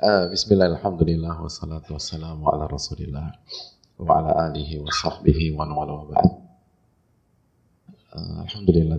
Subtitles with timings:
[0.00, 0.32] Uh,
[1.44, 3.36] wassalatu wassalamu ala rasulillah
[4.00, 6.30] wa ala alihi wa sahbihi wa wa ba'd.
[8.08, 8.96] Uh, alhamdulillah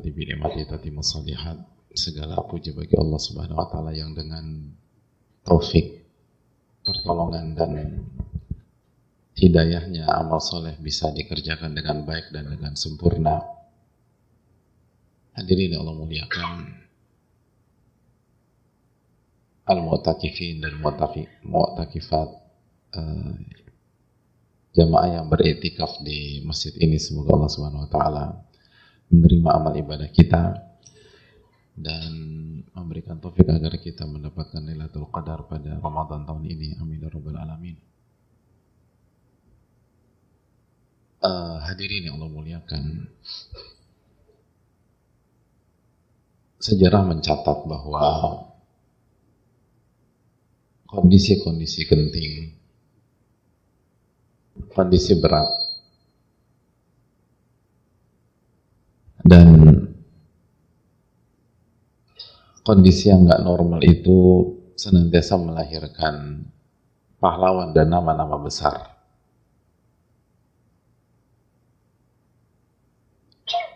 [0.94, 1.58] musalihat.
[1.98, 4.78] Segala puji bagi Allah subhanahu wa ta'ala yang dengan
[5.42, 6.06] taufik,
[6.86, 8.06] pertolongan dan
[9.42, 13.42] hidayahnya amal soleh bisa dikerjakan dengan baik dan dengan sempurna.
[15.34, 16.78] Hadirin Allah muliakan,
[19.66, 22.30] al-mu'takifin dan mu'takifat
[22.98, 23.34] uh,
[24.72, 28.26] jamaah yang beretikaf di masjid ini semoga Allah Subhanahu wa taala
[29.12, 30.72] menerima amal ibadah kita
[31.76, 32.12] dan
[32.72, 36.80] memberikan taufik agar kita mendapatkan Lailatul Qadar pada Ramadan tahun ini.
[36.80, 37.76] Amin ya rabbal alamin.
[41.22, 43.08] Uh, hadirin yang Allah muliakan.
[46.62, 48.02] Sejarah mencatat bahwa
[50.92, 52.52] kondisi-kondisi genting,
[54.76, 55.48] kondisi berat,
[59.24, 59.48] dan
[62.68, 66.44] kondisi yang nggak normal itu senantiasa melahirkan
[67.24, 68.92] pahlawan dan nama-nama besar.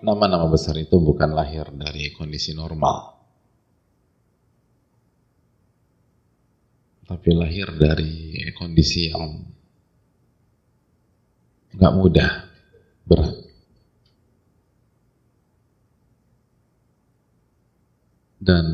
[0.04, 3.15] Nama-nama besar itu bukan lahir dari kondisi normal
[7.06, 9.46] tapi lahir dari kondisi yang
[11.78, 12.32] nggak mudah,
[13.06, 13.36] berat.
[18.42, 18.66] Dan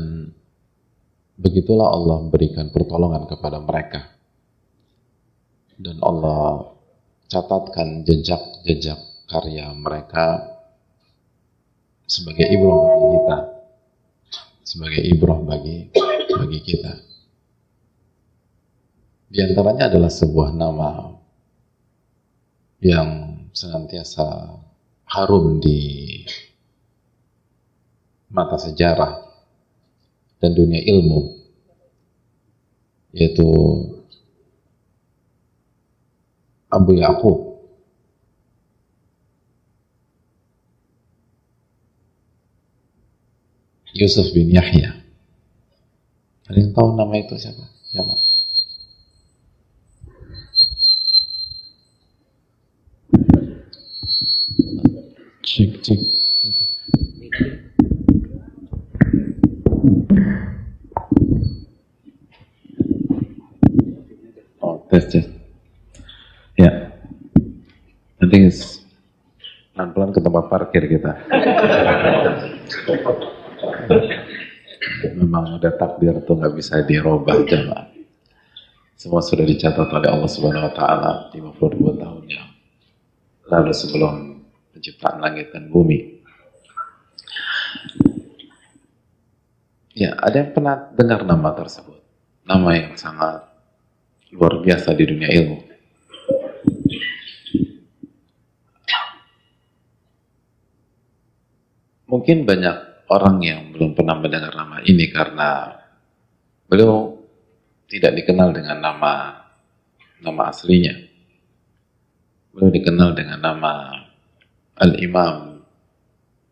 [1.36, 4.00] begitulah Allah memberikan pertolongan kepada mereka.
[5.76, 6.76] Dan Allah
[7.28, 10.52] catatkan jejak-jejak karya mereka
[12.04, 13.38] sebagai ibrah bagi kita.
[14.62, 15.76] Sebagai ibrah bagi
[16.36, 17.11] bagi kita.
[19.32, 21.08] Di antaranya adalah sebuah nama
[22.84, 24.60] yang senantiasa
[25.08, 25.80] harum di
[28.28, 29.24] mata sejarah
[30.36, 31.32] dan dunia ilmu
[33.16, 33.48] yaitu
[36.68, 37.56] Abu Yaqub
[43.96, 44.92] Yusuf bin Yahya
[46.52, 47.64] ada tahu nama itu siapa?
[47.88, 48.31] Siapa?
[55.52, 56.00] Cek cek
[64.64, 65.28] oh tes tes.
[66.56, 66.72] Ya.
[68.16, 68.48] Nanti
[69.76, 71.20] pelan-pelan ke tempat parkir kita.
[75.20, 77.92] Memang udah takdir tuh nggak bisa dirubah jemaah
[78.96, 82.48] semua sudah dicatat oleh Allah Subhanahu wa taala 52 tahun yang
[83.50, 84.31] lalu sebelum
[84.82, 86.18] penciptaan langit dan bumi.
[89.94, 92.02] Ya, ada yang pernah dengar nama tersebut?
[92.42, 93.46] Nama yang sangat
[94.34, 95.58] luar biasa di dunia ilmu.
[102.10, 105.78] Mungkin banyak orang yang belum pernah mendengar nama ini karena
[106.66, 107.22] beliau
[107.86, 109.46] tidak dikenal dengan nama
[110.18, 110.98] nama aslinya.
[112.50, 114.01] Beliau dikenal dengan nama
[114.82, 115.62] Al-Imam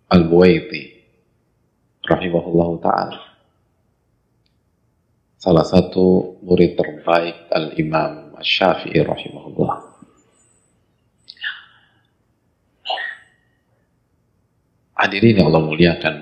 [0.07, 0.83] Al-Buwaiti
[2.07, 3.19] rahimahullahu ta'ala.
[5.35, 9.91] Salah satu murid terbaik Al-Imam Al-Syafi'i rahimahullah.
[15.01, 16.17] Hadirin yang Allah muliakan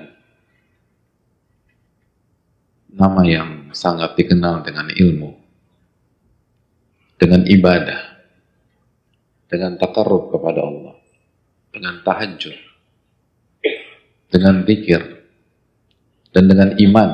[2.89, 5.35] nama yang sangat dikenal dengan ilmu
[7.19, 8.01] dengan ibadah
[9.51, 10.98] dengan takarrub kepada Allah
[11.79, 12.57] dengan tahajud,
[14.27, 15.01] dengan zikir,
[16.35, 17.09] dan dengan iman.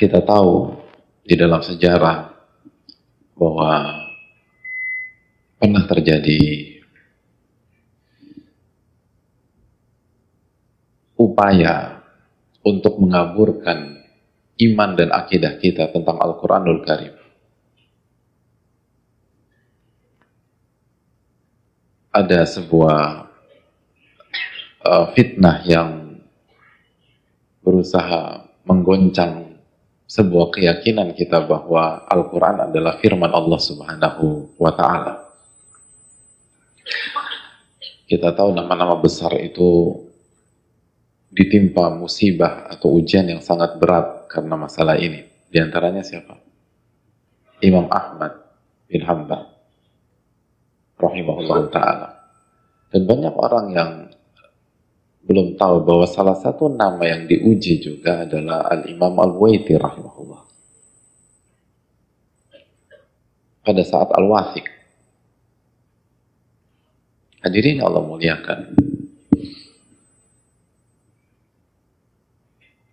[0.00, 0.72] Kita tahu
[1.22, 2.32] di dalam sejarah
[3.36, 4.02] bahwa
[5.60, 6.40] pernah terjadi
[11.14, 12.02] upaya
[12.66, 14.02] untuk mengaburkan
[14.58, 17.21] iman dan akidah kita tentang Al-Quranul Karim.
[22.12, 23.24] Ada sebuah
[24.84, 26.20] uh, fitnah yang
[27.64, 29.56] berusaha menggoncang
[30.04, 35.14] sebuah keyakinan kita bahwa Al-Quran adalah firman Allah Subhanahu wa Ta'ala.
[38.04, 39.96] Kita tahu nama-nama besar itu
[41.32, 45.24] ditimpa musibah atau ujian yang sangat berat karena masalah ini.
[45.48, 46.36] Di antaranya siapa?
[47.64, 48.36] Imam Ahmad
[48.84, 49.51] bin Hanbal
[51.02, 52.08] rahimahullah taala.
[52.94, 53.90] Dan banyak orang yang
[55.22, 60.42] belum tahu bahwa salah satu nama yang diuji juga adalah Al-Imam Al-Waiti rahimahullah.
[63.62, 64.66] Pada saat Al-Wathiq.
[67.46, 68.60] Hadirin Allah muliakan.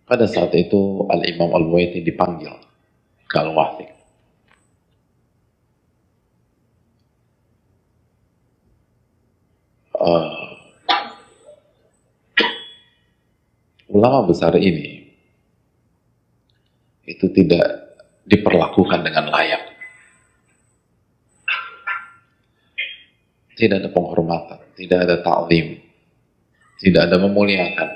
[0.06, 2.54] Pada saat itu Al-Imam Al-Waiti dipanggil
[3.26, 3.90] ke Al-Wathiq.
[10.00, 10.50] Uh,
[14.00, 15.12] ulama besar ini
[17.04, 19.62] itu tidak diperlakukan dengan layak.
[23.60, 25.76] Tidak ada penghormatan, tidak ada ta'lim,
[26.80, 27.90] tidak ada memuliakan.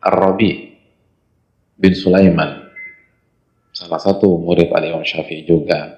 [0.00, 0.50] Ar-Rabi
[1.76, 2.72] bin Sulaiman,
[3.76, 5.92] salah satu murid Al-Imam Syafi'i juga,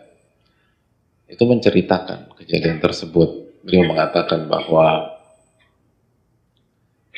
[1.31, 3.63] itu menceritakan kejadian tersebut.
[3.63, 5.18] Beliau mengatakan bahwa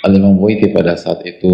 [0.00, 0.36] Al-Imam
[0.72, 1.52] pada saat itu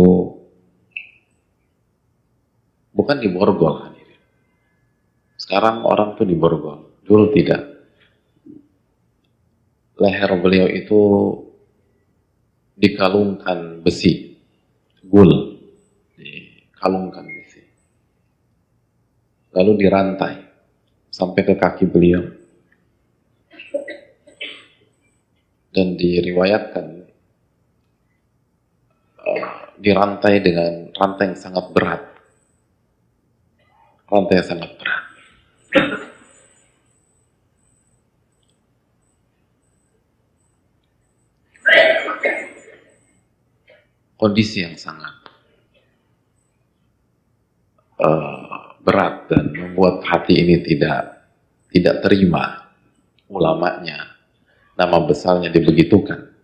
[2.95, 3.97] bukan di Borgol.
[5.37, 7.03] Sekarang orang tuh di Borgol.
[7.07, 7.63] Dulu tidak.
[9.97, 11.01] Leher beliau itu
[12.77, 14.37] dikalungkan besi
[15.01, 15.57] gul
[16.13, 17.65] dikalungkan besi
[19.57, 20.45] lalu dirantai
[21.09, 22.21] sampai ke kaki beliau
[25.73, 27.06] dan diriwayatkan
[29.77, 32.03] dirantai dengan rantai yang sangat berat.
[34.07, 35.03] Rantai yang sangat berat.
[44.17, 45.13] Kondisi yang sangat
[48.01, 51.29] uh, berat dan membuat hati ini tidak
[51.69, 52.73] tidak terima
[53.29, 54.17] ulamanya.
[54.73, 56.36] Nama besarnya dibegitukan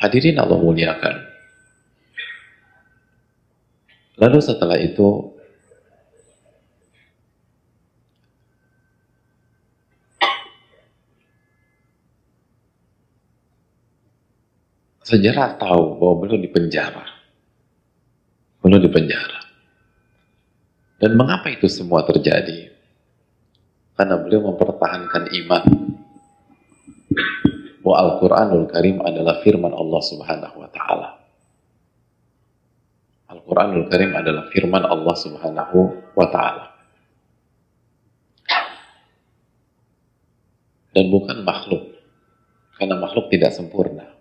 [0.00, 1.16] hadirin Allah muliakan
[4.16, 5.36] lalu setelah itu
[15.10, 17.02] sejarah tahu bahwa beliau dipenjara.
[18.62, 19.42] Beliau dipenjara.
[21.02, 22.70] Dan mengapa itu semua terjadi?
[23.98, 25.64] Karena beliau mempertahankan iman.
[27.90, 31.08] Bahwa Al-Quranul Karim adalah firman Allah Subhanahu wa Ta'ala.
[33.34, 35.78] Al-Quranul Karim adalah firman Allah Subhanahu
[36.14, 36.70] wa Ta'ala.
[40.94, 41.98] Dan bukan makhluk.
[42.78, 44.20] Karena makhluk tidak sempurna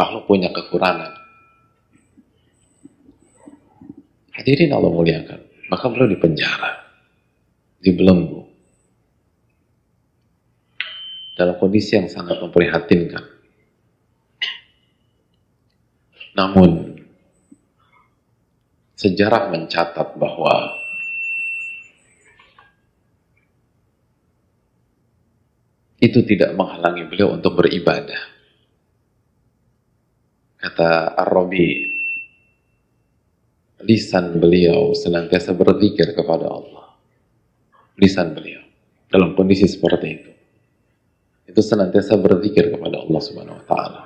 [0.00, 1.12] makhluk punya kekurangan.
[4.32, 5.40] Hadirin Allah muliakan.
[5.68, 6.82] Maka beliau dipenjara,
[7.84, 8.49] dibelenggu.
[11.40, 13.24] Dalam kondisi yang sangat memprihatinkan.
[16.36, 17.00] Namun,
[18.92, 20.76] sejarah mencatat bahwa
[25.96, 28.20] itu tidak menghalangi beliau untuk beribadah.
[30.60, 31.88] Kata Ar-Rabi,
[33.88, 37.00] lisan beliau senantiasa berzikir kepada Allah.
[37.96, 38.60] Lisan beliau
[39.08, 40.39] dalam kondisi seperti itu.
[41.50, 44.02] Itu senantiasa berzikir kepada Allah Subhanahu wa taala.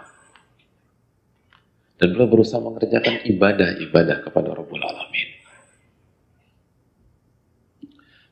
[2.01, 5.29] Dan beliau berusaha mengerjakan ibadah-ibadah kepada Rabbul Alamin.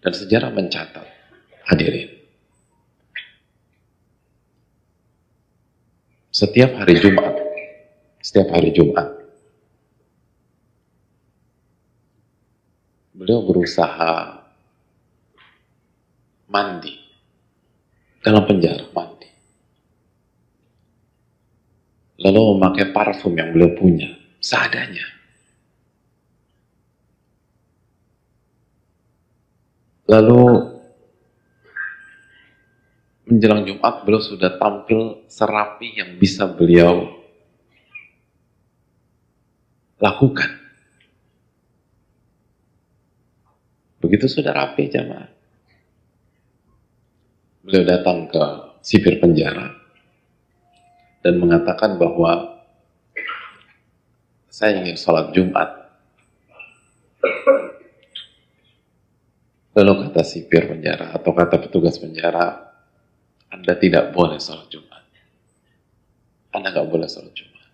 [0.02, 1.07] Dan sejarah mencatat,
[1.71, 2.11] hadirin,
[6.35, 7.52] setiap hari Jumat
[8.23, 9.19] setiap hari Jumat.
[13.12, 14.47] Beliau berusaha
[16.47, 17.01] mandi
[18.23, 19.29] dalam penjara mandi.
[22.23, 25.02] Lalu memakai parfum yang beliau punya seadanya.
[30.07, 30.43] Lalu
[33.26, 37.11] menjelang Jumat beliau sudah tampil serapi yang bisa beliau
[39.99, 40.62] lakukan.
[44.05, 45.32] Begitu sudah rapi jamaah.
[47.62, 48.42] Beliau datang ke
[48.83, 49.71] sipir penjara
[51.23, 52.59] dan mengatakan bahwa
[54.50, 55.71] saya ingin sholat Jumat.
[59.78, 62.75] Lalu kata sipir penjara atau kata petugas penjara,
[63.49, 65.07] Anda tidak boleh sholat Jumat.
[66.50, 67.71] Anda nggak boleh sholat Jumat.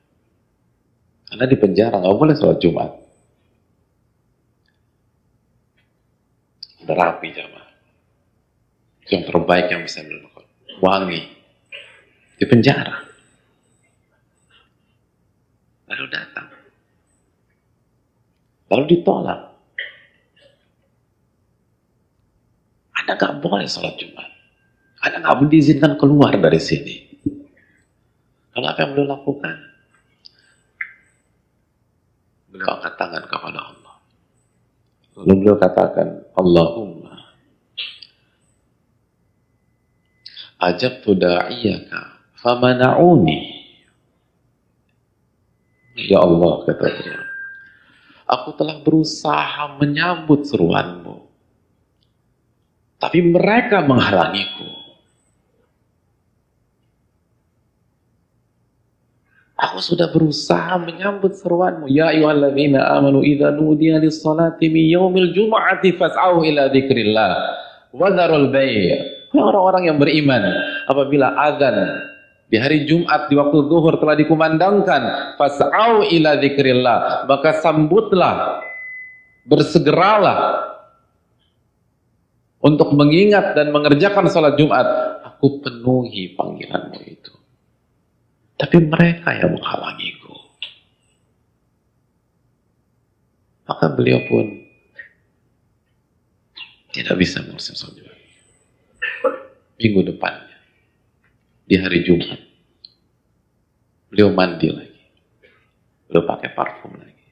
[1.33, 2.93] Anda di penjara nggak boleh sholat Jumat.
[6.85, 7.58] Udah rapi.
[9.09, 10.45] Yang terbaik yang bisa dilakukan.
[10.85, 11.23] Wangi.
[12.39, 12.97] Di penjara.
[15.89, 16.49] Lalu datang.
[18.69, 19.41] Lalu ditolak.
[22.93, 24.29] Anda nggak boleh sholat Jumat.
[25.01, 26.97] Anda nggak boleh diizinkan keluar dari sini.
[28.53, 29.57] Lalu apa yang beliau lakukan?
[32.53, 33.95] Beliau angkat tangan kepada Allah.
[35.17, 36.98] Lalu beliau katakan, Allahumma
[40.59, 43.59] ajabtu da'iyaka famana'uni.
[45.99, 47.23] Ya Allah, kata beliau.
[48.29, 51.27] Aku telah berusaha menyambut seruanmu.
[52.99, 54.69] Tapi mereka menghalangiku.
[59.59, 61.91] Aku sudah berusaha menyambut seruanmu.
[61.91, 67.33] Ya ayuhalladzina amanu idza nudiya lis-salati min yaumil jum'ati fas'au ila dzikrillah
[67.91, 69.18] wa dzarul bai'.
[69.39, 70.43] Orang-orang yang beriman
[70.91, 71.77] apabila azan
[72.49, 78.65] di hari Jumat di waktu zuhur telah dikumandangkan fas'au ila dzikrillah maka sambutlah
[79.45, 80.65] bersegeralah
[82.65, 84.89] untuk mengingat dan mengerjakan sholat Jumat
[85.29, 87.39] aku penuhi panggilanmu itu
[88.59, 90.35] tapi mereka yang menghalangiku.
[93.71, 94.67] Maka beliau pun
[96.91, 98.08] tidak bisa sholat Jumat.
[99.79, 100.59] Minggu depannya,
[101.65, 102.41] di hari Jumat,
[104.11, 105.03] beliau mandi lagi.
[106.11, 107.27] Beliau pakai parfum lagi.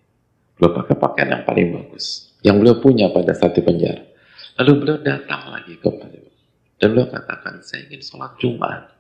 [0.55, 2.37] Beliau pakai pakaian yang paling bagus.
[2.47, 4.05] Yang beliau punya pada saat di penjara.
[4.63, 6.27] Lalu beliau datang lagi kepada
[6.77, 8.93] dan beliau katakan, saya ingin sholat Jumat.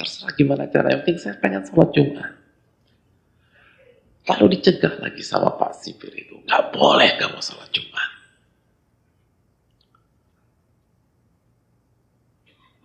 [0.00, 2.32] Terserah gimana cara, yang penting saya pengen sholat Jumat.
[4.32, 6.40] Lalu dicegah lagi sama Pak Sipir itu.
[6.48, 8.09] Nggak boleh kamu sholat Jumat.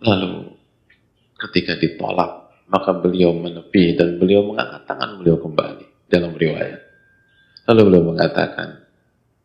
[0.06, 0.54] Lalu
[1.36, 6.80] ketika ditolak, maka beliau menepi dan beliau mengangkat tangan beliau kembali dalam riwayat.
[7.66, 8.86] Lalu beliau mengatakan,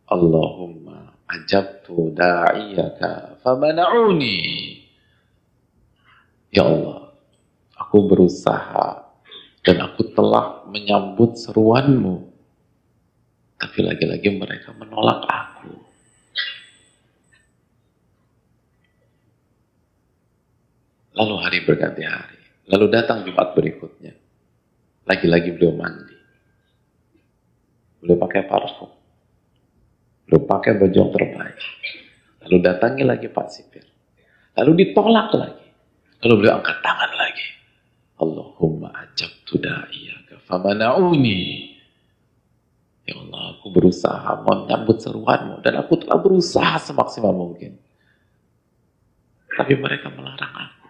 [0.06, 4.38] Allahumma ajabtu da'iyaka famana'uni.
[6.54, 7.02] Ya Allah,
[7.82, 9.10] Aku berusaha
[9.66, 12.30] dan aku telah menyambut seruanmu.
[13.58, 15.91] Tapi lagi-lagi mereka menolak aku.
[21.12, 22.40] Lalu hari berganti hari.
[22.72, 24.16] Lalu datang Jumat berikutnya.
[25.04, 26.18] Lagi-lagi beliau mandi.
[28.00, 28.92] Beliau pakai parfum.
[30.24, 31.60] Beliau pakai baju yang terbaik.
[32.48, 33.86] Lalu datangi lagi Pak Sipir.
[34.56, 35.68] Lalu ditolak lagi.
[36.24, 37.48] Lalu beliau angkat tangan lagi.
[38.22, 41.72] Allahumma ajabtu da'iyaka famana'uni.
[43.10, 47.82] Ya Allah, aku berusaha menyambut seruanmu dan aku telah berusaha semaksimal mungkin.
[49.58, 50.81] Tapi mereka melarang aku.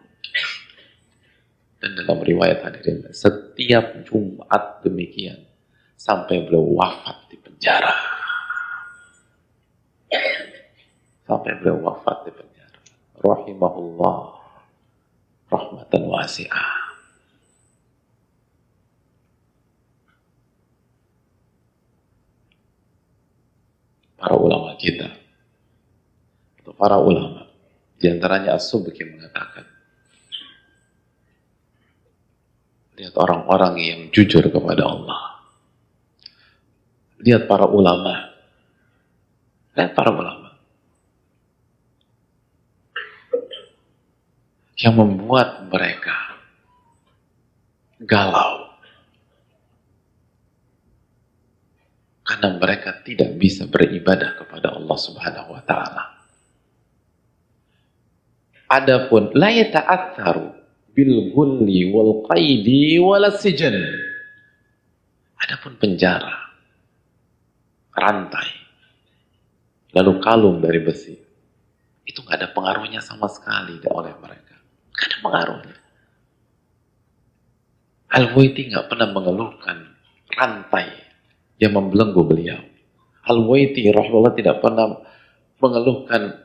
[1.82, 5.50] Dan dalam riwayat hadirin, setiap Jumat demikian
[5.98, 7.98] sampai beliau wafat di penjara.
[11.26, 12.80] Sampai beliau wafat di penjara.
[13.18, 14.20] Rahimahullah
[15.50, 16.82] rahmatan wasi'ah.
[24.22, 25.10] para ulama kita
[26.62, 27.50] atau para ulama
[27.98, 29.66] di antaranya As-Subki mengatakan
[33.02, 35.42] lihat orang-orang yang jujur kepada Allah.
[37.18, 38.30] Lihat para ulama.
[39.74, 40.54] Lihat para ulama.
[44.78, 46.38] Yang membuat mereka
[48.06, 48.70] galau.
[52.22, 56.04] Karena mereka tidak bisa beribadah kepada Allah Subhanahu wa taala.
[58.70, 59.50] Adapun la
[60.92, 63.76] bil ghulli wal qaidi wal sijan.
[65.42, 66.54] Adapun penjara,
[67.98, 68.50] rantai,
[69.96, 71.18] lalu kalung dari besi,
[72.06, 74.56] itu nggak ada pengaruhnya sama sekali oleh mereka.
[74.94, 75.78] Nggak ada pengaruhnya.
[78.12, 79.78] Al-Waiti nggak pernah mengeluhkan
[80.36, 80.92] rantai
[81.58, 82.60] yang membelenggu beliau.
[83.24, 85.00] Al-Waiti rahimahullah tidak pernah
[85.58, 86.42] mengeluhkan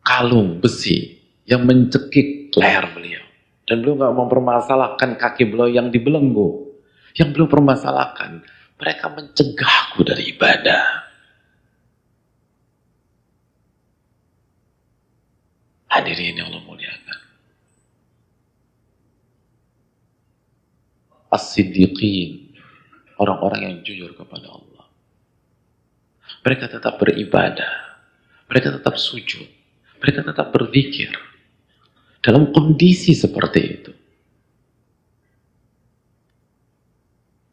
[0.00, 1.17] kalung besi
[1.48, 3.24] yang mencekik leher beliau.
[3.64, 6.76] Dan beliau nggak mempermasalahkan kaki beliau yang dibelenggu.
[7.16, 8.44] Yang beliau permasalahkan,
[8.76, 11.08] mereka mencegahku dari ibadah.
[15.88, 17.18] Hadirin yang Allah muliakan.
[21.32, 22.52] As-siddiqin.
[23.18, 24.86] Orang-orang yang jujur kepada Allah.
[26.46, 27.98] Mereka tetap beribadah.
[28.46, 29.48] Mereka tetap sujud.
[29.98, 31.27] Mereka tetap berzikir
[32.18, 33.92] dalam kondisi seperti itu.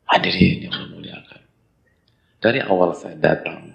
[0.06, 1.42] Hadirin yang memuliakan.
[2.42, 3.74] Dari awal saya datang,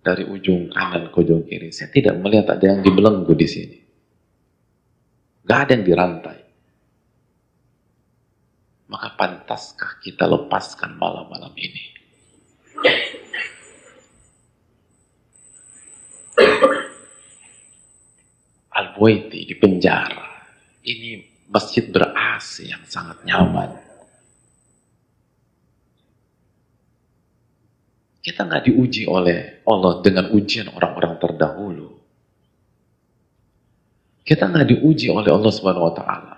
[0.00, 3.78] dari ujung kanan ke ujung kiri, saya tidak melihat ada yang dibelenggu di sini.
[5.44, 6.38] Gak ada yang dirantai.
[8.88, 11.97] Maka pantaskah kita lepaskan malam-malam ini?
[18.98, 20.26] Al-Buaiti di penjara.
[20.82, 21.22] Ini
[21.54, 22.10] masjid ber
[22.66, 23.78] yang sangat nyaman.
[28.18, 31.94] Kita nggak diuji oleh Allah dengan ujian orang-orang terdahulu.
[34.26, 36.34] Kita nggak diuji oleh Allah Subhanahu Wa Taala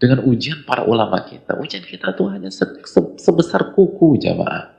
[0.00, 1.60] dengan ujian para ulama kita.
[1.60, 4.72] Ujian kita tuh hanya se se sebesar kuku jamaah.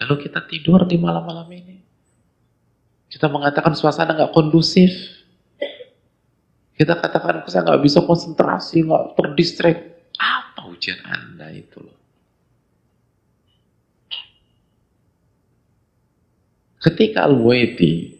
[0.00, 1.76] Lalu kita tidur di malam-malam ini.
[3.12, 5.23] Kita mengatakan suasana nggak kondusif.
[6.74, 9.78] Kita katakan saya nggak bisa konsentrasi, nggak terdistrek.
[10.18, 11.98] Apa ujian anda itu loh?
[16.82, 18.12] Ketika Al-Waiti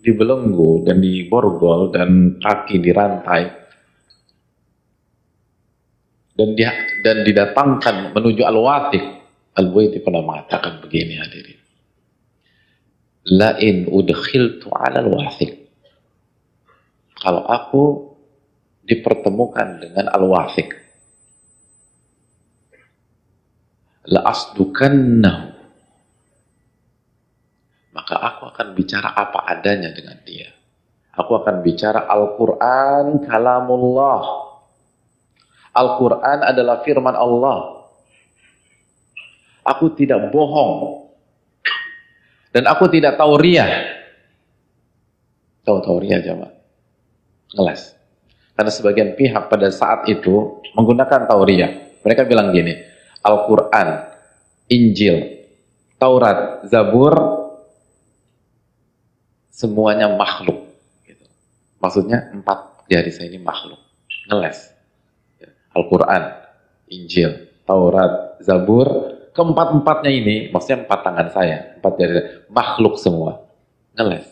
[0.00, 3.42] dibelenggu dan diborgol dan kaki dirantai
[6.34, 6.72] dan dia
[7.04, 9.04] dan didatangkan menuju Al-Watiq
[9.60, 11.60] Al-Waiti pernah mengatakan begini hadirin
[13.28, 15.59] lain udkhiltu ala al-wathiq
[17.20, 17.84] kalau aku
[18.82, 20.72] dipertemukan dengan al-wathiq
[24.10, 25.60] la asdukannahu
[27.90, 30.50] maka aku akan bicara apa adanya dengan dia.
[31.14, 34.22] Aku akan bicara Al-Quran kalamullah.
[35.74, 37.86] Al-Quran adalah firman Allah.
[39.66, 41.10] Aku tidak bohong.
[42.50, 43.38] Dan aku tidak tahu.
[45.66, 46.59] Tahu tahu ria jamaah.
[47.54, 47.96] Ngeles.
[48.54, 51.96] Karena sebagian pihak pada saat itu menggunakan tauria.
[52.04, 52.76] Mereka bilang gini,
[53.24, 53.88] Al-Quran,
[54.68, 55.48] Injil,
[56.00, 57.12] Taurat, Zabur,
[59.52, 60.72] semuanya makhluk.
[61.04, 61.24] Gitu.
[61.80, 63.80] Maksudnya empat jari saya ini makhluk.
[64.28, 64.72] Ngeles.
[65.40, 65.50] Ya.
[65.76, 66.22] Al-Quran,
[66.88, 68.88] Injil, Taurat, Zabur,
[69.36, 73.44] keempat-empatnya ini, maksudnya empat tangan saya, empat saya, makhluk semua.
[73.96, 74.26] Ngeles.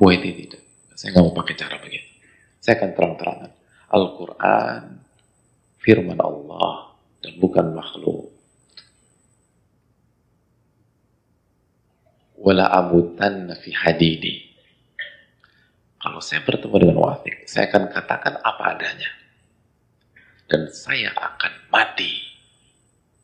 [0.00, 0.62] Buat itu tidak.
[0.94, 2.13] Saya nggak mau pakai cara begitu.
[2.64, 3.52] Saya akan terang-terangan.
[3.92, 5.04] Al-Quran,
[5.84, 8.32] firman Allah, dan bukan makhluk.
[12.40, 14.48] Wala amutan fi hadidi.
[16.00, 19.12] Kalau saya bertemu dengan wafik, saya akan katakan apa adanya.
[20.48, 22.16] Dan saya akan mati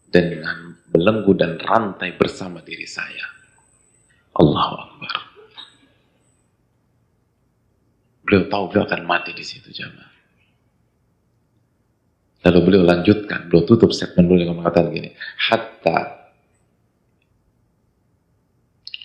[0.04, 3.24] dengan belenggu dan rantai bersama diri saya.
[4.36, 5.29] Allahu Akbar.
[8.30, 10.06] Beliau tahu beliau akan mati di situ jamaah.
[12.46, 15.10] Lalu beliau lanjutkan, beliau tutup segmen dulu dengan mengatakan gini,
[15.50, 16.30] hatta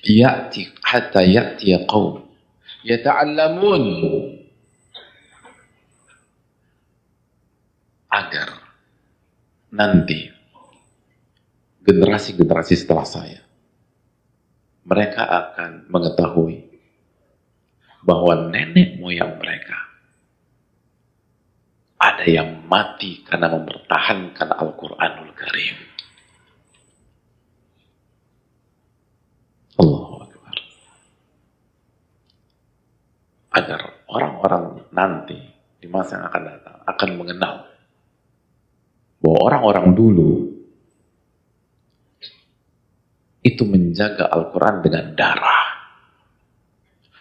[0.05, 2.21] ya'ti hatta ya'ti qaum
[2.85, 3.83] yata'allamun
[8.13, 8.61] agar
[9.73, 10.29] nanti
[11.81, 13.41] generasi-generasi setelah saya
[14.85, 16.74] mereka akan mengetahui
[18.05, 19.75] bahwa nenek moyang mereka
[21.97, 25.77] ada yang mati karena mempertahankan Al-Quranul Karim.
[29.81, 30.15] Allah
[33.55, 35.39] agar orang-orang nanti
[35.79, 37.55] di masa yang akan datang akan mengenal
[39.23, 40.31] bahwa orang-orang dulu
[43.45, 45.64] itu menjaga Al-Quran dengan darah,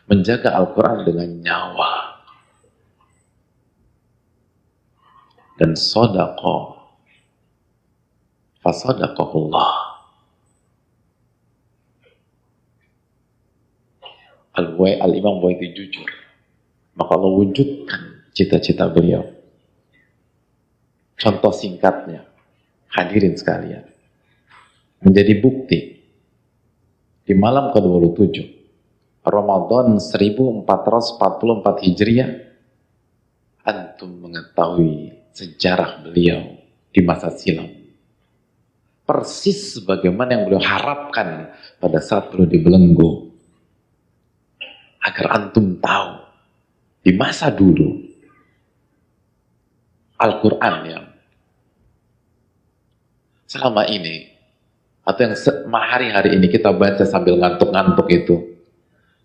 [0.05, 1.93] menjaga Al-Quran dengan nyawa,
[5.59, 6.77] dan sodako,
[8.61, 9.97] fasodaqahullah.
[14.55, 16.07] Al-Imam Buaiti jujur.
[16.95, 19.27] Maka Allah wujudkan cita-cita beliau.
[21.19, 22.23] Contoh singkatnya,
[22.87, 23.83] hadirin sekalian,
[25.03, 25.81] menjadi bukti.
[27.25, 28.54] Di malam ke-27
[29.25, 30.69] Ramadan 1444
[31.81, 32.31] Hijriah
[33.65, 36.61] antum mengetahui sejarah beliau
[36.93, 37.73] di masa silam.
[39.05, 43.33] Persis sebagaimana yang beliau harapkan pada saat beliau dibelenggu.
[45.05, 46.25] Agar antum tahu
[47.05, 48.01] di masa dulu
[50.17, 51.05] Al-Quran yang
[53.45, 54.33] selama ini
[55.05, 55.37] atau yang
[55.69, 58.54] hari-hari ini kita baca sambil ngantuk-ngantuk itu,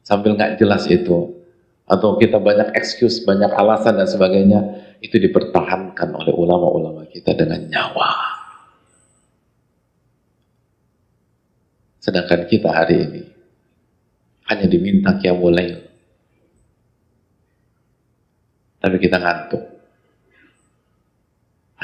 [0.09, 1.37] sambil nggak jelas itu,
[1.85, 4.59] atau kita banyak excuse, banyak alasan dan sebagainya,
[5.05, 8.09] itu dipertahankan oleh ulama-ulama kita dengan nyawa.
[12.01, 13.21] Sedangkan kita hari ini
[14.49, 15.53] hanya diminta qiyamul
[18.79, 19.61] Tapi kita ngantuk.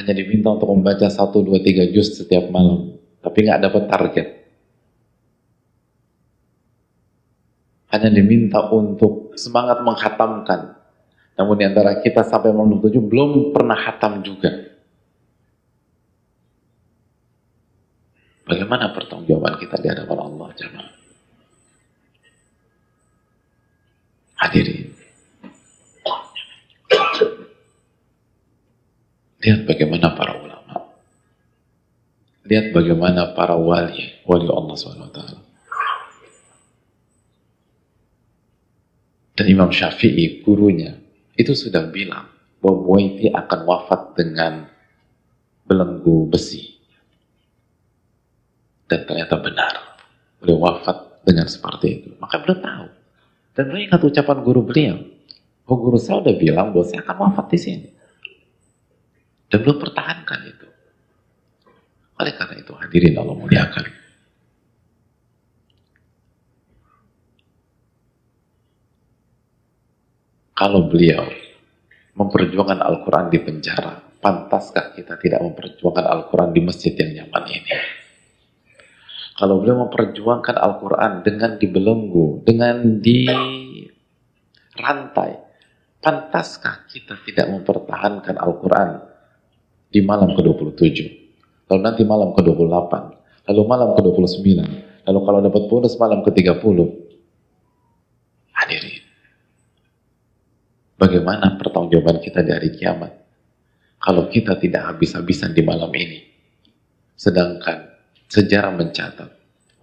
[0.02, 4.28] Hanya diminta untuk membaca 1, 2, 3 juz setiap malam tapi nggak dapat target.
[7.96, 10.76] Hanya diminta untuk semangat menghatamkan.
[11.40, 14.52] Namun di antara kita sampai malam 27 belum pernah hatam juga.
[18.44, 20.92] Bagaimana pertanggungjawaban kita di hadapan Allah jemaah?
[24.44, 24.92] Hadirin.
[29.40, 30.56] Lihat bagaimana para ulama
[32.46, 35.45] Lihat bagaimana para wali, wali Allah SWT.
[39.36, 40.96] Dan Imam Syafi'i, gurunya,
[41.36, 42.32] itu sudah bilang
[42.64, 44.64] bahwa Buaiti akan wafat dengan
[45.68, 46.80] belenggu besi.
[48.88, 50.00] Dan ternyata benar.
[50.40, 52.10] Beliau wafat dengan seperti itu.
[52.16, 52.88] Maka beliau tahu.
[53.60, 54.98] Dan beliau ingat ucapan guru beliau.
[55.66, 57.90] Oh guru saya udah bilang bahwa saya akan wafat di sini.
[59.52, 60.68] Dan beliau pertahankan itu.
[62.16, 64.05] Oleh karena itu hadirin Allah muliakan.
[70.56, 71.28] Kalau beliau
[72.16, 77.72] memperjuangkan Al-Quran di penjara, pantaskah kita tidak memperjuangkan Al-Quran di masjid yang nyaman ini?
[79.36, 83.28] Kalau beliau memperjuangkan Al-Quran dengan dibelenggu, dengan di
[84.80, 85.36] rantai,
[86.00, 89.04] pantaskah kita tidak mempertahankan Al-Quran
[89.92, 91.26] di malam ke-27?
[91.70, 92.94] lalu nanti malam ke-28,
[93.50, 94.48] lalu malam ke-29,
[95.06, 96.78] lalu kalau dapat bonus malam ke-30.
[98.54, 98.95] Hadirin.
[100.96, 103.12] Bagaimana pertanggungjawaban kita dari kiamat?
[104.00, 106.24] Kalau kita tidak habis-habisan di malam ini.
[107.16, 107.92] Sedangkan
[108.32, 109.30] sejarah mencatat,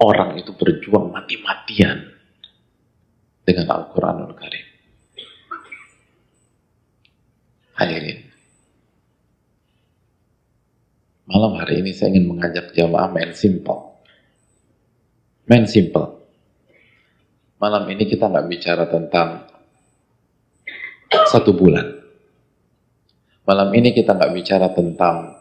[0.01, 2.12] orang itu berjuang mati-matian
[3.44, 4.66] dengan Al-Quranul Karim.
[7.77, 8.20] Hadirin.
[11.29, 14.01] Malam hari ini saya ingin mengajak jamaah main simple.
[15.48, 16.20] Main simple.
[17.57, 19.52] Malam ini kita nggak bicara tentang
[21.29, 22.01] satu bulan.
[23.42, 25.37] Malam ini kita nggak bicara tentang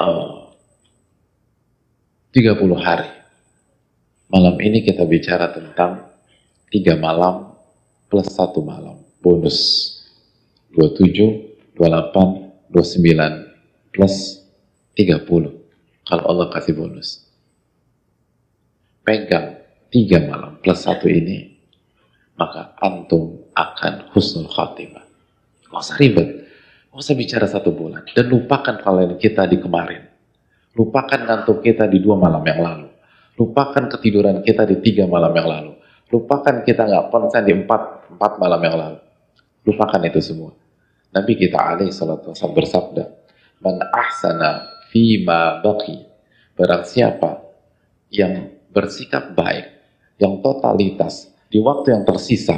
[0.00, 0.50] uh,
[2.34, 3.10] 30 hari.
[4.30, 6.06] Malam ini kita bicara tentang
[6.70, 7.54] tiga malam
[8.06, 9.02] plus satu malam.
[9.20, 9.58] Bonus
[10.74, 14.14] 27, 28, 29 plus
[14.94, 15.60] 30
[16.06, 17.26] kalau Allah kasih bonus.
[19.02, 19.58] Pegang
[19.90, 21.49] tiga malam plus satu ini,
[22.40, 25.04] maka antum akan husnul khatimah.
[25.68, 26.48] Gak usah ribet.
[26.88, 28.08] Gak usah bicara satu bulan.
[28.16, 30.08] Dan lupakan kalian kita di kemarin.
[30.72, 32.88] Lupakan ngantuk kita di dua malam yang lalu.
[33.36, 35.72] Lupakan ketiduran kita di tiga malam yang lalu.
[36.08, 38.98] Lupakan kita nggak konsen di empat, empat malam yang lalu.
[39.68, 40.56] Lupakan itu semua.
[41.12, 43.04] Nabi kita alaihi salatu wasallam bersabda,
[43.60, 46.06] "Man ahsana fima baqi."
[46.54, 47.44] Barang siapa
[48.10, 49.66] yang bersikap baik,
[50.18, 52.54] yang totalitas di waktu yang tersisa,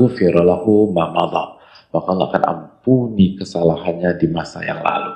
[0.00, 1.12] ghufira lahu ma.
[1.94, 5.14] Maka Allah akan ampuni kesalahannya di masa yang lalu.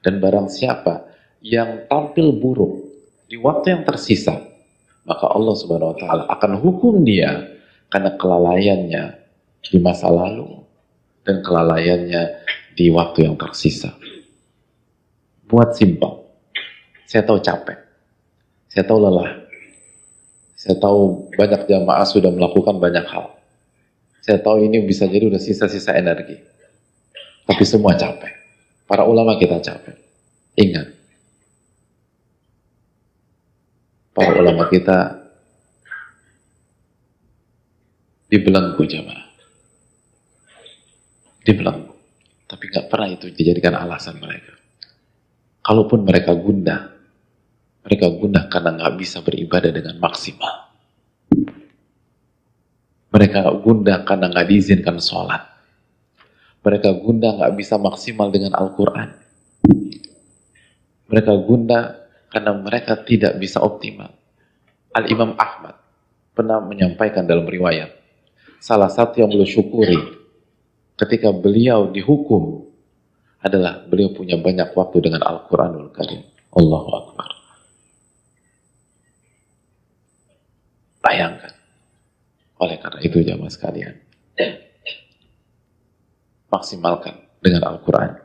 [0.00, 1.04] Dan barang siapa
[1.44, 2.80] yang tampil buruk
[3.28, 4.38] di waktu yang tersisa,
[5.04, 7.58] maka Allah Subhanahu wa taala akan hukum dia
[7.90, 9.04] karena kelalaiannya
[9.68, 10.64] di masa lalu
[11.26, 12.22] dan kelalaiannya
[12.72, 13.92] di waktu yang tersisa.
[15.44, 16.24] Buat simpel.
[17.04, 17.76] Saya tahu capek.
[18.70, 19.47] Saya tahu lelah.
[20.58, 23.38] Saya tahu banyak jamaah sudah melakukan banyak hal.
[24.18, 26.34] Saya tahu ini bisa jadi udah sisa-sisa energi.
[27.46, 28.34] Tapi semua capek.
[28.84, 29.94] Para ulama kita capek.
[30.58, 30.88] Ingat.
[34.10, 35.22] Para ulama kita
[38.26, 39.28] dibelenggu jamaah
[41.48, 41.96] dibelenggu.
[42.44, 44.52] Tapi nggak pernah itu dijadikan alasan mereka.
[45.64, 46.97] Kalaupun mereka gundah,
[47.84, 50.70] mereka gundah karena nggak bisa beribadah dengan maksimal.
[53.08, 55.42] Mereka gundah karena nggak diizinkan sholat.
[56.60, 59.08] Mereka gundah nggak bisa maksimal dengan Al-Quran.
[61.08, 61.82] Mereka gundah
[62.28, 64.12] karena mereka tidak bisa optimal.
[64.92, 65.80] Al-Imam Ahmad
[66.36, 67.88] pernah menyampaikan dalam riwayat,
[68.60, 69.98] salah satu yang beliau syukuri
[70.98, 72.68] ketika beliau dihukum
[73.40, 76.26] adalah beliau punya banyak waktu dengan Al-Quranul Karim.
[76.52, 77.37] Allahu Akbar.
[81.08, 81.56] Bayangkan.
[82.60, 83.96] Oleh karena itu jamaah sekalian.
[86.52, 88.20] Maksimalkan dengan Al-Quran.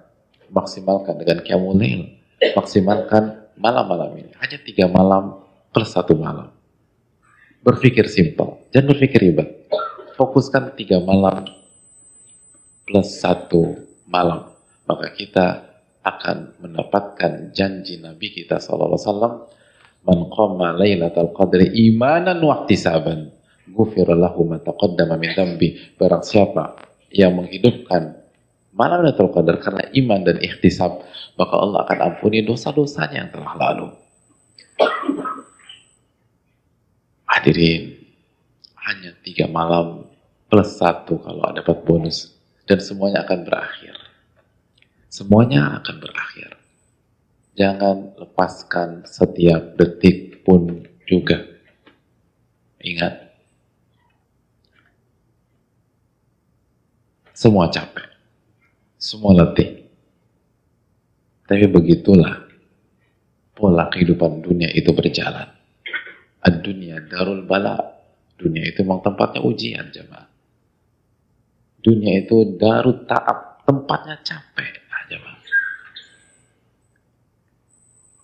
[0.51, 2.19] Maksimalkan dengan Qiyamulail.
[2.51, 4.35] Maksimalkan malam-malam ini.
[4.35, 5.39] Hanya tiga malam
[5.71, 6.51] plus satu malam.
[7.63, 8.59] Berpikir simpel.
[8.75, 9.71] Jangan berpikir ribet.
[10.19, 11.47] Fokuskan tiga malam
[12.83, 14.51] plus satu malam
[14.83, 15.47] maka kita
[16.03, 19.33] akan mendapatkan janji Nabi kita sallallahu alaihi wasallam
[20.03, 23.33] man qama lailatal qadri imanan wa ihtisaban
[23.71, 25.95] ghufira lahu ma taqaddama min dhanbi.
[25.95, 26.75] Barang siapa
[27.13, 28.19] yang menghidupkan
[28.73, 31.05] malam Lailatul Qadar karena iman dan ikhtisab
[31.37, 33.87] maka Allah akan ampuni dosa-dosanya yang telah lalu.
[37.29, 37.97] Hadirin
[38.83, 40.09] hanya tiga malam
[40.49, 42.33] plus satu kalau dapat bonus
[42.65, 43.95] dan semuanya akan berakhir.
[45.09, 46.62] Semuanya akan berakhir.
[47.53, 51.37] Jangan lepaskan setiap detik pun juga.
[52.81, 53.13] Ingat,
[57.37, 58.09] semua capek,
[58.97, 59.85] semua letih.
[61.45, 62.49] Tapi begitulah
[63.53, 65.47] pola kehidupan dunia itu berjalan.
[66.43, 67.79] Ad-dunia darul bala.
[68.33, 70.27] Dunia itu memang tempatnya ujian, jemaah.
[71.79, 74.82] Dunia itu darut ta'ab, tempatnya capek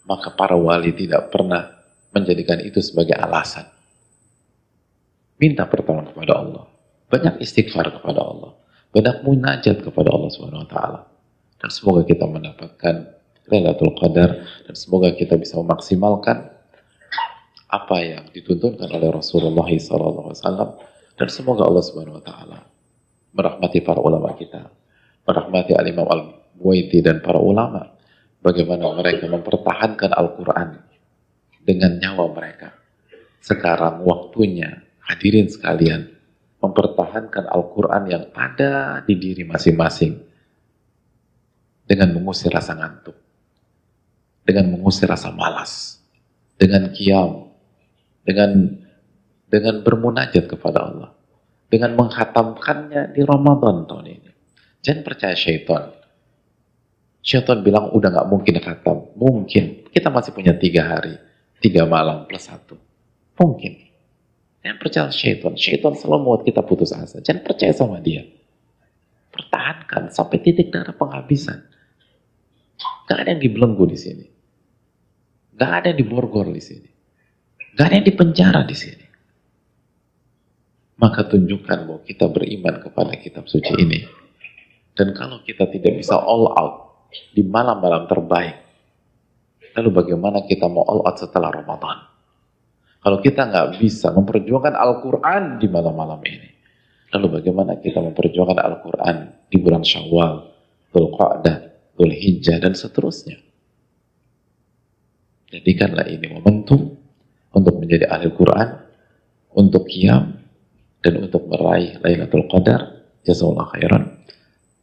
[0.10, 1.69] maka para wali tidak pernah
[2.10, 3.69] menjadikan itu sebagai alasan.
[5.38, 6.65] Minta pertolongan kepada Allah.
[7.08, 8.58] Banyak istighfar kepada Allah.
[8.89, 11.02] Banyak munajat kepada Allah Subhanahu wa taala.
[11.62, 12.95] Dan semoga kita mendapatkan
[13.50, 16.54] Lailatul Qadar dan semoga kita bisa memaksimalkan
[17.69, 20.34] apa yang dituntunkan oleh Rasulullah SAW
[21.17, 22.60] dan semoga Allah Subhanahu wa taala
[23.34, 24.69] merahmati para ulama kita,
[25.26, 27.98] merahmati Al-Imam Al-Buaiti dan para ulama
[28.39, 30.69] bagaimana mereka mempertahankan Al-Quran
[31.63, 32.75] dengan nyawa mereka.
[33.39, 36.12] Sekarang waktunya hadirin sekalian
[36.60, 40.19] mempertahankan Al-Quran yang ada di diri masing-masing
[41.88, 43.15] dengan mengusir rasa ngantuk,
[44.43, 46.04] dengan mengusir rasa malas,
[46.60, 47.49] dengan kiam,
[48.21, 48.78] dengan
[49.49, 51.10] dengan bermunajat kepada Allah,
[51.71, 54.32] dengan menghatamkannya di Ramadan tahun ini.
[54.86, 55.98] Jangan percaya syaitan.
[57.19, 59.12] Syaitan bilang udah nggak mungkin khatam.
[59.19, 59.91] Mungkin.
[59.91, 61.19] Kita masih punya tiga hari.
[61.60, 62.79] Tiga malam plus satu.
[63.36, 63.73] Mungkin.
[64.63, 65.53] Jangan percaya syaitan.
[65.55, 67.19] Syaitan selalu membuat kita putus asa.
[67.19, 68.23] Jangan percaya sama dia.
[69.32, 71.63] Pertahankan sampai titik darah penghabisan.
[73.08, 74.25] Gak ada yang dibelenggu di sini.
[75.60, 76.89] Gak ada yang diborgor di sini.
[77.75, 79.05] Gak ada yang dipenjara di sini.
[80.99, 84.03] Maka tunjukkan bahwa kita beriman kepada kitab suci ini.
[84.95, 86.88] Dan kalau kita tidak bisa all out
[87.34, 88.56] di malam-malam terbaik.
[89.78, 92.10] Lalu bagaimana kita mau all out setelah Ramadan?
[93.00, 96.50] Kalau kita nggak bisa memperjuangkan Al-Quran di malam-malam ini,
[97.15, 99.15] lalu bagaimana kita memperjuangkan Al-Quran
[99.48, 100.52] di bulan Syawal,
[100.91, 101.58] Dhul Qa'dah,
[101.95, 103.39] Dhul Hijjah, dan seterusnya?
[105.50, 107.00] Jadikanlah ini momentum
[107.56, 108.69] untuk menjadi ahli Quran,
[109.56, 110.38] untuk kiam,
[111.00, 113.00] dan untuk meraih Lailatul Qadar.
[113.24, 114.04] Jazakallah khairan.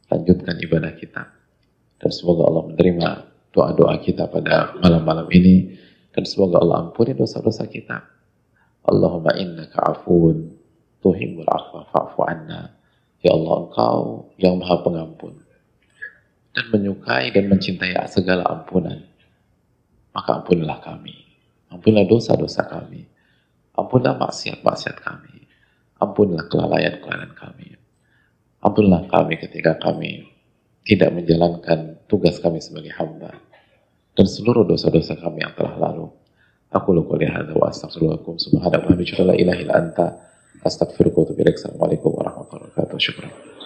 [0.09, 1.36] Lanjutkan ibadah kita.
[1.97, 3.09] Dan semoga Allah menerima
[3.49, 5.73] doa-doa kita pada malam-malam ini.
[6.13, 7.97] Dan semoga Allah ampuni dosa-dosa kita.
[8.85, 10.53] Allahumma innaka afun
[11.01, 12.73] tuhimmul afwa fa'fu anna.
[13.21, 15.41] Ya Allah engkau yang maha pengampun.
[16.53, 19.01] Dan menyukai dan mencintai segala ampunan.
[20.13, 21.13] Maka ampunilah kami.
[21.69, 23.05] Ampunilah dosa-dosa kami.
[23.77, 25.45] Ampunilah maksiat-maksiat kami.
[26.01, 27.77] Ampunilah kelalaian-kelalaian kami.
[28.61, 30.36] Ampunilah kami ketika kami
[30.87, 33.35] tidak menjalankan tugas kami sebagai hamba
[34.15, 36.07] dan seluruh dosa-dosa kami yang telah lalu.
[36.71, 40.05] Aku lupa lihat wa astaghfirullahaladzim subhanahu wa ta'ala ilaha anta
[40.63, 42.97] astaghfiruka wa atubu Assalamualaikum warahmatullahi wabarakatuh.
[42.99, 43.56] Syukran.